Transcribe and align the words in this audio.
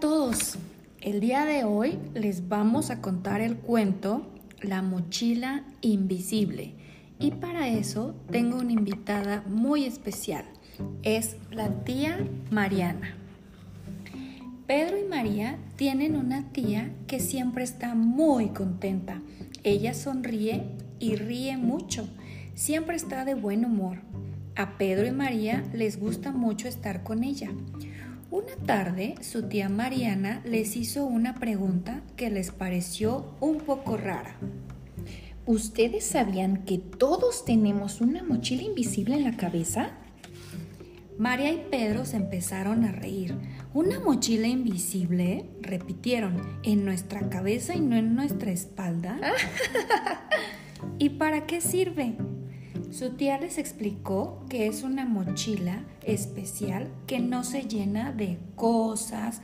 todos. 0.00 0.56
El 1.00 1.20
día 1.20 1.44
de 1.44 1.64
hoy 1.64 1.98
les 2.14 2.48
vamos 2.48 2.90
a 2.90 3.00
contar 3.00 3.40
el 3.40 3.56
cuento 3.56 4.26
La 4.60 4.82
mochila 4.82 5.64
invisible. 5.82 6.72
Y 7.18 7.32
para 7.32 7.68
eso 7.68 8.14
tengo 8.30 8.58
una 8.58 8.72
invitada 8.72 9.44
muy 9.46 9.84
especial. 9.84 10.44
Es 11.02 11.36
la 11.50 11.68
tía 11.84 12.18
Mariana. 12.50 13.16
Pedro 14.66 14.98
y 14.98 15.04
María 15.04 15.58
tienen 15.76 16.16
una 16.16 16.50
tía 16.50 16.90
que 17.06 17.20
siempre 17.20 17.62
está 17.62 17.94
muy 17.94 18.48
contenta. 18.48 19.20
Ella 19.62 19.94
sonríe 19.94 20.64
y 20.98 21.16
ríe 21.16 21.56
mucho. 21.56 22.08
Siempre 22.54 22.96
está 22.96 23.24
de 23.24 23.34
buen 23.34 23.64
humor. 23.64 23.98
A 24.56 24.78
Pedro 24.78 25.06
y 25.06 25.12
María 25.12 25.62
les 25.72 26.00
gusta 26.00 26.32
mucho 26.32 26.68
estar 26.68 27.02
con 27.02 27.22
ella. 27.22 27.50
Una 28.34 28.56
tarde 28.66 29.14
su 29.20 29.44
tía 29.44 29.68
Mariana 29.68 30.42
les 30.44 30.74
hizo 30.74 31.06
una 31.06 31.36
pregunta 31.36 32.02
que 32.16 32.30
les 32.30 32.50
pareció 32.50 33.26
un 33.38 33.58
poco 33.58 33.96
rara. 33.96 34.34
¿Ustedes 35.46 36.04
sabían 36.04 36.64
que 36.64 36.78
todos 36.78 37.44
tenemos 37.44 38.00
una 38.00 38.24
mochila 38.24 38.64
invisible 38.64 39.14
en 39.14 39.22
la 39.22 39.36
cabeza? 39.36 39.90
María 41.16 41.52
y 41.52 41.64
Pedro 41.70 42.04
se 42.04 42.16
empezaron 42.16 42.84
a 42.84 42.90
reír. 42.90 43.36
¿Una 43.72 44.00
mochila 44.00 44.48
invisible? 44.48 45.48
repitieron, 45.60 46.58
¿en 46.64 46.84
nuestra 46.84 47.28
cabeza 47.28 47.76
y 47.76 47.80
no 47.82 47.94
en 47.94 48.16
nuestra 48.16 48.50
espalda? 48.50 49.16
¿Y 50.98 51.10
para 51.10 51.46
qué 51.46 51.60
sirve? 51.60 52.16
Su 52.96 53.10
tía 53.10 53.40
les 53.40 53.58
explicó 53.58 54.46
que 54.48 54.68
es 54.68 54.84
una 54.84 55.04
mochila 55.04 55.84
especial 56.04 56.92
que 57.08 57.18
no 57.18 57.42
se 57.42 57.62
llena 57.62 58.12
de 58.12 58.38
cosas, 58.54 59.42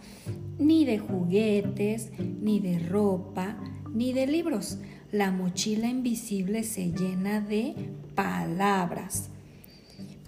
ni 0.61 0.85
de 0.85 1.01
juguetes, 1.01 2.13
ni 2.21 2.61
de 2.61 2.79
ropa, 2.79 3.57
ni 3.93 4.13
de 4.13 4.29
libros. 4.29 4.79
La 5.11 5.33
mochila 5.33 5.89
invisible 5.89 6.63
se 6.63 6.93
llena 6.93 7.41
de 7.41 7.75
palabras. 8.15 9.31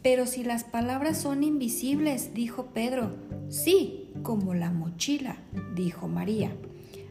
Pero 0.02 0.26
si 0.26 0.42
las 0.42 0.64
palabras 0.64 1.16
son 1.16 1.44
invisibles, 1.44 2.34
dijo 2.34 2.70
Pedro. 2.74 3.14
Sí, 3.48 4.10
como 4.24 4.52
la 4.52 4.72
mochila, 4.72 5.36
dijo 5.76 6.08
María. 6.08 6.50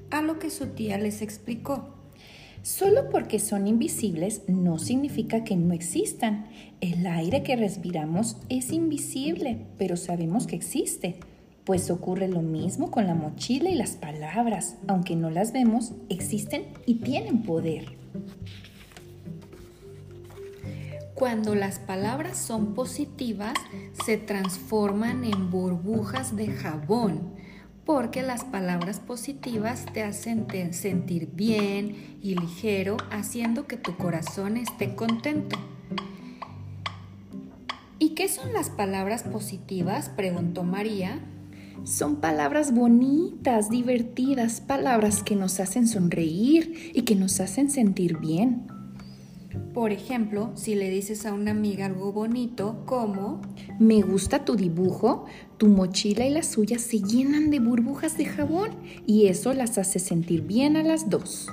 A 0.09 0.21
lo 0.21 0.39
que 0.39 0.49
su 0.49 0.67
tía 0.67 0.97
les 0.97 1.21
explicó. 1.21 2.00
Solo 2.64 3.09
porque 3.09 3.40
son 3.40 3.66
invisibles 3.66 4.44
no 4.48 4.78
significa 4.78 5.44
que 5.44 5.56
no 5.56 5.73
existan. 5.73 6.45
El 6.80 7.08
aire 7.08 7.42
que 7.42 7.56
respiramos 7.56 8.38
es 8.50 8.72
invisible, 8.72 9.66
pero 9.80 9.98
sabemos 9.98 10.45
que 10.45 10.58
existe. 10.58 11.20
Pues 11.64 11.89
ocurre 11.89 12.28
lo 12.28 12.42
mismo 12.42 12.92
con 12.92 13.08
la 13.08 13.16
mochila 13.16 13.70
y 13.70 13.76
las 13.76 13.92
palabras. 13.92 14.78
Aunque 14.88 15.16
no 15.16 15.32
las 15.32 15.54
vemos, 15.54 15.94
existen 16.09 16.66
y 16.86 16.95
tienen 16.95 17.42
poder. 17.42 17.98
Cuando 21.16 21.56
las 21.56 21.80
palabras 21.80 22.38
son 22.38 22.73
positivas, 22.73 23.54
se 24.06 24.17
transforman 24.17 25.23
en 25.23 25.50
burbujas 25.50 26.36
de 26.36 26.48
jabón 26.48 27.36
porque 27.94 28.23
las 28.23 28.45
palabras 28.45 29.02
positivas 29.02 29.86
te 29.92 30.02
hacen 30.02 30.47
sentir 30.72 31.28
bien 31.34 32.17
y 32.22 32.36
ligero, 32.36 32.95
haciendo 33.11 33.67
que 33.67 33.75
tu 33.75 33.98
corazón 33.98 34.56
esté 34.56 34.95
contento. 34.95 35.58
¿Y 38.00 38.11
qué 38.11 38.30
son 38.30 38.53
las 38.53 38.70
palabras 38.70 39.23
positivas? 39.23 40.08
preguntó 40.08 40.64
María. 40.64 41.20
Son 41.83 42.22
palabras 42.22 42.73
bonitas, 42.73 43.70
divertidas, 43.70 44.61
palabras 44.61 45.21
que 45.21 45.36
nos 45.36 45.60
hacen 45.60 45.86
sonreír 45.86 46.94
y 46.95 47.02
que 47.02 47.15
nos 47.15 47.42
hacen 47.42 47.70
sentir 47.70 48.20
bien. 48.20 48.70
Por 49.73 49.93
ejemplo, 49.93 50.52
si 50.55 50.76
le 50.76 50.89
dices 50.89 51.26
a 51.26 51.33
una 51.33 51.52
amiga 51.52 51.86
algo 51.86 52.11
bonito 52.11 52.83
como 52.86 53.42
Me 53.80 54.02
gusta 54.02 54.43
tu 54.43 54.58
dibujo, 54.58 55.26
tu 55.58 55.67
mochila 55.67 56.26
y 56.26 56.30
la 56.30 56.43
suya 56.43 56.77
se 56.77 56.99
llenan 56.99 57.49
de 57.52 57.59
burbujas 57.59 58.17
de 58.17 58.26
jabón 58.26 58.71
y 59.08 59.27
eso 59.27 59.54
las 59.54 59.77
hace 59.77 59.99
sentir 59.99 60.42
bien 60.42 60.76
a 60.76 60.83
las 60.83 61.09
dos. 61.09 61.48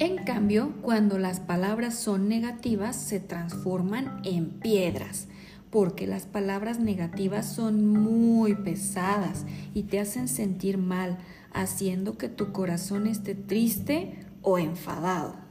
En 0.00 0.24
cambio, 0.24 0.72
cuando 0.82 1.18
las 1.18 1.38
palabras 1.38 1.94
son 1.94 2.28
negativas 2.28 2.96
se 2.96 3.20
transforman 3.20 4.22
en 4.24 4.50
piedras, 4.50 5.28
porque 5.70 6.08
las 6.08 6.26
palabras 6.26 6.80
negativas 6.80 7.52
son 7.52 7.86
muy 7.86 8.56
pesadas 8.56 9.46
y 9.72 9.84
te 9.84 10.00
hacen 10.00 10.26
sentir 10.26 10.78
mal, 10.78 11.18
haciendo 11.52 12.18
que 12.18 12.28
tu 12.28 12.50
corazón 12.50 13.06
esté 13.06 13.36
triste 13.36 14.26
o 14.42 14.58
enfadado. 14.58 15.49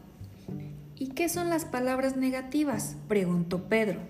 ¿Y 1.00 1.08
qué 1.08 1.30
son 1.30 1.50
las 1.50 1.64
palabras 1.64 2.18
negativas? 2.18 2.98
preguntó 3.08 3.64
Pedro. 3.70 4.02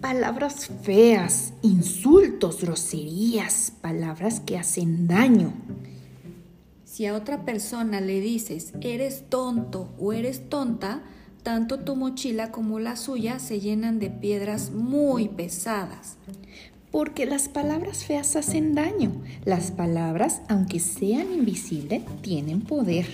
Palabras 0.00 0.70
feas, 0.82 1.52
insultos, 1.62 2.62
groserías, 2.62 3.72
palabras 3.80 4.38
que 4.38 4.56
hacen 4.56 5.08
daño. 5.08 5.52
Si 6.84 7.06
a 7.06 7.14
otra 7.14 7.44
persona 7.44 8.00
le 8.00 8.20
dices 8.20 8.72
eres 8.80 9.24
tonto 9.28 9.92
o 9.98 10.12
eres 10.12 10.48
tonta, 10.48 11.02
tanto 11.42 11.80
tu 11.80 11.96
mochila 11.96 12.52
como 12.52 12.78
la 12.78 12.94
suya 12.94 13.40
se 13.40 13.58
llenan 13.58 13.98
de 13.98 14.10
piedras 14.10 14.70
muy 14.70 15.28
pesadas. 15.28 16.18
Porque 16.92 17.26
las 17.26 17.48
palabras 17.48 18.04
feas 18.04 18.36
hacen 18.36 18.76
daño. 18.76 19.10
Las 19.44 19.72
palabras, 19.72 20.42
aunque 20.48 20.78
sean 20.78 21.32
invisibles, 21.32 22.02
tienen 22.22 22.60
poder. 22.60 23.06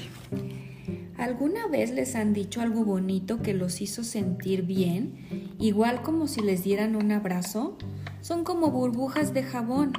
¿Alguna 1.19 1.67
vez 1.67 1.93
les 1.93 2.15
han 2.15 2.35
dicho 2.35 2.61
algo 2.61 2.85
bonito 2.85 3.41
que 3.41 3.55
los 3.55 3.81
hizo 3.81 4.05
sentir 4.05 4.63
bien, 4.63 5.55
igual 5.59 6.03
como 6.03 6.27
si 6.27 6.43
les 6.43 6.63
dieran 6.63 6.95
un 6.95 7.11
abrazo? 7.11 7.79
Son 8.21 8.45
como 8.45 8.71
burbujas 8.71 9.33
de 9.33 9.43
jabón. 9.43 9.93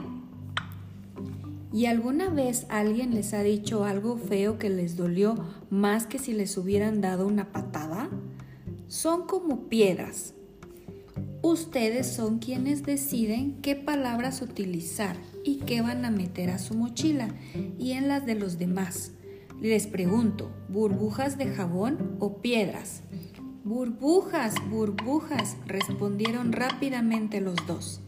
¿Y 1.74 1.88
alguna 1.88 2.30
vez 2.30 2.68
alguien 2.70 3.16
les 3.16 3.34
ha 3.34 3.42
dicho 3.42 3.84
algo 3.84 4.18
feo 4.18 4.60
que 4.60 4.70
les 4.70 4.96
dolió 4.96 5.36
más 5.72 6.06
que 6.06 6.20
si 6.20 6.34
les 6.34 6.56
hubieran 6.56 7.02
dado 7.02 7.26
una 7.26 7.52
patada? 7.52 8.10
Son 8.88 9.26
como 9.26 9.68
piedras. 9.70 10.36
Ustedes 11.42 12.08
son 12.08 12.38
quienes 12.38 12.84
deciden 12.84 13.62
qué 13.62 13.76
palabras 13.76 14.42
utilizar 14.42 15.16
y 15.44 15.58
qué 15.58 15.82
van 15.82 16.06
a 16.06 16.12
meter 16.12 16.52
a 16.52 16.60
su 16.60 16.76
mochila 16.76 17.30
y 17.80 17.94
en 17.94 18.08
las 18.08 18.26
de 18.26 18.36
los 18.36 18.60
demás. 18.60 19.14
Les 19.62 19.88
pregunto, 19.88 20.52
¿burbujas 20.70 21.40
de 21.40 21.48
jabón 21.48 22.18
o 22.20 22.42
piedras? 22.42 23.02
Burbujas, 23.64 24.54
burbujas, 24.70 25.58
respondieron 25.66 26.52
rápidamente 26.52 27.42
los 27.42 27.56
dos. 27.66 28.02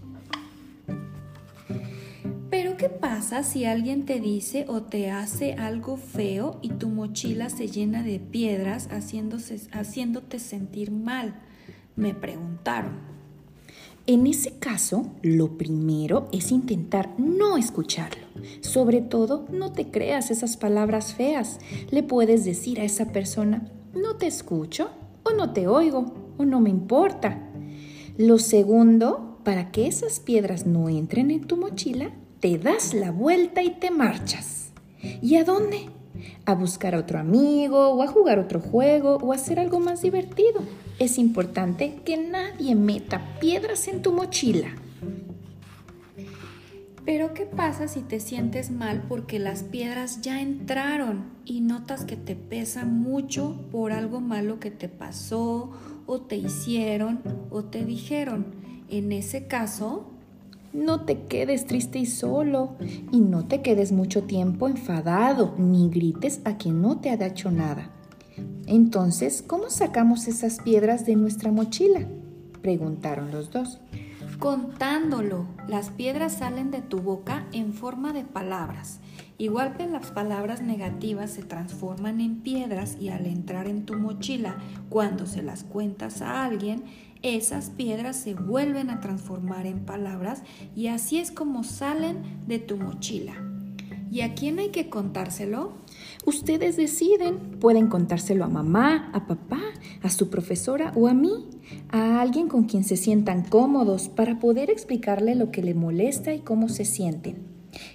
Pero 2.51 2.77
¿qué 2.77 2.89
pasa 2.89 3.41
si 3.41 3.65
alguien 3.65 4.05
te 4.05 4.19
dice 4.19 4.65
o 4.67 4.83
te 4.83 5.09
hace 5.09 5.53
algo 5.53 5.97
feo 5.97 6.59
y 6.61 6.69
tu 6.69 6.87
mochila 6.87 7.49
se 7.49 7.67
llena 7.67 8.03
de 8.03 8.19
piedras 8.19 8.87
haciéndote 8.91 10.39
sentir 10.39 10.91
mal? 10.91 11.33
Me 11.95 12.13
preguntaron. 12.13 13.18
En 14.09 14.25
ese 14.25 14.57
caso, 14.57 15.05
lo 15.21 15.59
primero 15.59 16.29
es 16.31 16.51
intentar 16.51 17.13
no 17.19 17.57
escucharlo. 17.57 18.23
Sobre 18.61 19.01
todo, 19.01 19.45
no 19.51 19.71
te 19.71 19.91
creas 19.91 20.31
esas 20.31 20.57
palabras 20.57 21.13
feas. 21.13 21.59
Le 21.91 22.01
puedes 22.01 22.43
decir 22.43 22.79
a 22.79 22.85
esa 22.85 23.11
persona, 23.11 23.69
no 23.93 24.15
te 24.15 24.25
escucho, 24.25 24.89
o 25.21 25.33
no 25.33 25.53
te 25.53 25.67
oigo, 25.67 26.11
o 26.39 26.43
no 26.43 26.59
me 26.59 26.71
importa. 26.71 27.51
Lo 28.17 28.39
segundo, 28.39 29.37
para 29.43 29.69
que 29.69 29.85
esas 29.85 30.19
piedras 30.19 30.65
no 30.65 30.89
entren 30.89 31.29
en 31.29 31.41
tu 31.41 31.55
mochila, 31.55 32.09
te 32.39 32.57
das 32.57 32.95
la 32.95 33.11
vuelta 33.11 33.61
y 33.61 33.75
te 33.75 33.91
marchas. 33.91 34.71
¿Y 35.21 35.35
a 35.35 35.43
dónde? 35.43 35.87
A 36.45 36.55
buscar 36.55 36.95
a 36.95 36.99
otro 37.01 37.19
amigo, 37.19 37.89
o 37.89 38.01
a 38.01 38.07
jugar 38.07 38.39
otro 38.39 38.59
juego, 38.59 39.17
o 39.17 39.33
a 39.33 39.35
hacer 39.35 39.59
algo 39.59 39.79
más 39.79 40.01
divertido 40.01 40.61
es 40.99 41.17
importante 41.17 42.01
que 42.05 42.17
nadie 42.17 42.75
meta 42.75 43.21
piedras 43.39 43.87
en 43.87 44.01
tu 44.01 44.11
mochila. 44.11 44.67
Pero 47.05 47.33
¿qué 47.33 47.45
pasa 47.45 47.87
si 47.87 48.01
te 48.01 48.19
sientes 48.19 48.69
mal 48.69 49.03
porque 49.07 49.39
las 49.39 49.63
piedras 49.63 50.21
ya 50.21 50.41
entraron 50.41 51.23
y 51.45 51.61
notas 51.61 52.05
que 52.05 52.17
te 52.17 52.35
pesa 52.35 52.85
mucho 52.85 53.55
por 53.71 53.93
algo 53.93 54.19
malo 54.19 54.59
que 54.59 54.69
te 54.69 54.89
pasó 54.89 55.71
o 56.05 56.21
te 56.21 56.35
hicieron 56.35 57.21
o 57.49 57.63
te 57.63 57.85
dijeron? 57.85 58.45
En 58.89 59.11
ese 59.11 59.47
caso, 59.47 60.11
no 60.73 61.05
te 61.05 61.23
quedes 61.23 61.65
triste 61.65 61.97
y 61.97 62.05
solo 62.05 62.75
y 63.11 63.21
no 63.21 63.47
te 63.47 63.61
quedes 63.61 63.91
mucho 63.91 64.23
tiempo 64.23 64.67
enfadado 64.67 65.55
ni 65.57 65.89
grites 65.89 66.41
a 66.43 66.57
quien 66.57 66.81
no 66.81 66.99
te 66.99 67.09
ha 67.09 67.25
hecho 67.25 67.49
nada. 67.49 67.89
Entonces, 68.67 69.43
¿cómo 69.45 69.69
sacamos 69.69 70.27
esas 70.27 70.59
piedras 70.59 71.05
de 71.05 71.15
nuestra 71.15 71.51
mochila? 71.51 72.07
Preguntaron 72.61 73.31
los 73.31 73.51
dos. 73.51 73.79
Contándolo, 74.39 75.47
las 75.67 75.89
piedras 75.89 76.33
salen 76.33 76.71
de 76.71 76.81
tu 76.81 76.99
boca 76.99 77.45
en 77.51 77.73
forma 77.73 78.13
de 78.13 78.23
palabras. 78.23 78.99
Igual 79.37 79.75
que 79.75 79.87
las 79.87 80.11
palabras 80.11 80.61
negativas 80.61 81.31
se 81.31 81.43
transforman 81.43 82.21
en 82.21 82.41
piedras 82.41 82.97
y 82.99 83.09
al 83.09 83.25
entrar 83.25 83.67
en 83.67 83.85
tu 83.85 83.95
mochila, 83.95 84.57
cuando 84.89 85.25
se 85.25 85.41
las 85.41 85.63
cuentas 85.63 86.21
a 86.21 86.45
alguien, 86.45 86.83
esas 87.21 87.69
piedras 87.69 88.15
se 88.15 88.33
vuelven 88.33 88.89
a 88.89 89.01
transformar 89.01 89.65
en 89.65 89.79
palabras 89.79 90.43
y 90.75 90.87
así 90.87 91.19
es 91.19 91.31
como 91.31 91.63
salen 91.63 92.45
de 92.47 92.59
tu 92.59 92.77
mochila. 92.77 93.33
¿Y 94.11 94.21
a 94.21 94.35
quién 94.35 94.59
hay 94.59 94.69
que 94.69 94.89
contárselo? 94.89 95.73
Ustedes 96.29 96.77
deciden. 96.77 97.39
Pueden 97.59 97.87
contárselo 97.87 98.45
a 98.45 98.47
mamá, 98.47 99.09
a 99.13 99.25
papá, 99.25 99.61
a 100.03 100.11
su 100.11 100.29
profesora 100.29 100.93
o 100.95 101.07
a 101.07 101.15
mí, 101.15 101.47
a 101.89 102.21
alguien 102.21 102.47
con 102.47 102.65
quien 102.65 102.83
se 102.83 102.97
sientan 102.97 103.41
cómodos 103.41 104.09
para 104.09 104.37
poder 104.37 104.69
explicarle 104.69 105.33
lo 105.33 105.49
que 105.49 105.63
le 105.63 105.73
molesta 105.73 106.31
y 106.31 106.41
cómo 106.41 106.69
se 106.69 106.85
sienten. 106.85 107.47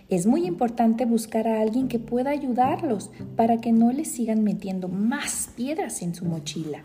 Es 0.08 0.26
muy 0.26 0.46
importante 0.46 1.04
buscar 1.04 1.46
a 1.46 1.60
alguien 1.60 1.86
que 1.86 2.00
pueda 2.00 2.30
ayudarlos 2.30 3.12
para 3.36 3.60
que 3.60 3.70
no 3.70 3.92
les 3.92 4.10
sigan 4.10 4.42
metiendo 4.42 4.88
más 4.88 5.50
piedras 5.54 6.02
en 6.02 6.16
su 6.16 6.24
mochila. 6.24 6.82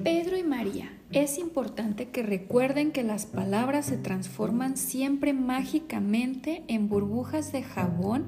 Pedro 0.00 0.36
y 0.36 0.44
María, 0.44 0.92
es 1.10 1.38
importante 1.38 2.10
que 2.10 2.22
recuerden 2.22 2.92
que 2.92 3.02
las 3.02 3.26
palabras 3.26 3.86
se 3.86 3.96
transforman 3.96 4.76
siempre 4.76 5.32
mágicamente 5.32 6.62
en 6.68 6.88
burbujas 6.88 7.50
de 7.50 7.64
jabón 7.64 8.26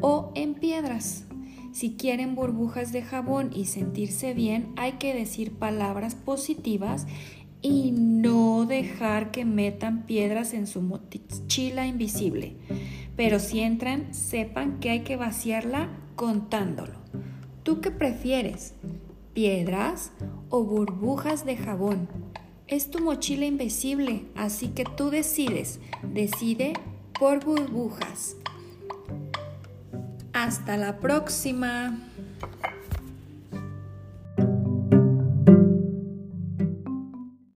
o 0.00 0.32
en 0.34 0.54
piedras. 0.54 1.24
Si 1.72 1.94
quieren 1.94 2.34
burbujas 2.34 2.92
de 2.92 3.02
jabón 3.02 3.50
y 3.54 3.66
sentirse 3.66 4.34
bien, 4.34 4.72
hay 4.76 4.92
que 4.92 5.14
decir 5.14 5.52
palabras 5.52 6.14
positivas 6.14 7.06
y 7.60 7.92
no 7.92 8.64
dejar 8.66 9.30
que 9.30 9.44
metan 9.44 10.06
piedras 10.06 10.54
en 10.54 10.66
su 10.66 10.80
mochila 10.80 11.86
invisible. 11.86 12.56
Pero 13.16 13.38
si 13.38 13.60
entran, 13.60 14.14
sepan 14.14 14.78
que 14.80 14.90
hay 14.90 15.00
que 15.00 15.16
vaciarla 15.16 15.88
contándolo. 16.14 16.94
¿Tú 17.62 17.80
qué 17.80 17.90
prefieres? 17.90 18.74
¿Piedras 19.34 20.12
o 20.48 20.64
burbujas 20.64 21.44
de 21.44 21.56
jabón? 21.56 22.08
Es 22.66 22.90
tu 22.90 23.00
mochila 23.00 23.46
invisible, 23.46 24.24
así 24.34 24.68
que 24.68 24.84
tú 24.84 25.10
decides. 25.10 25.80
Decide 26.02 26.74
por 27.18 27.44
burbujas. 27.44 28.36
Hasta 30.48 30.78
la 30.78 30.96
próxima. 30.96 31.92